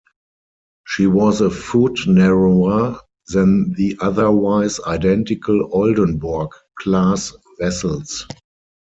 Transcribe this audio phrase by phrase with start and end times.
[0.87, 8.25] She was a foot narrower than the otherwise identical "Oldenborg"-class vessels.